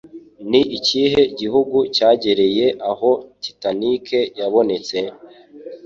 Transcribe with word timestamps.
Ni 0.49 0.61
ikihe 0.77 1.21
gihugu 1.39 1.77
cyegereye 1.95 2.65
aho 2.91 3.09
Titanic 3.43 4.05
yabonetse? 4.39 4.97